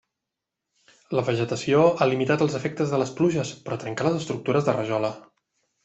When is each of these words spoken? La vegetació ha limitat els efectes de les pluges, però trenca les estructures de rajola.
La 1.19 1.23
vegetació 1.27 1.83
ha 1.91 2.07
limitat 2.13 2.45
els 2.47 2.57
efectes 2.63 2.95
de 2.95 3.03
les 3.03 3.15
pluges, 3.21 3.55
però 3.69 3.81
trenca 3.87 4.09
les 4.11 4.21
estructures 4.25 4.69
de 4.71 4.81
rajola. 4.83 5.15